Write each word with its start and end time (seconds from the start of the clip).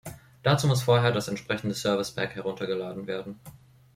Dazu 0.41 0.65
muss 0.65 0.81
vorher 0.81 1.11
das 1.11 1.27
entsprechende 1.27 1.75
Service 1.75 2.09
Pack 2.09 2.33
heruntergeladen 2.33 3.05
werden. 3.05 3.39